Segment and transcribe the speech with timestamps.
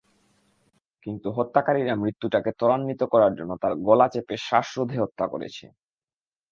[1.05, 5.65] কিন্তু হত্যাকারীরা মৃত্যুটাকে ত্বরান্বিত করার জন্য তার গলা চেপে শ্বাসরোধে হত্যা করেছে।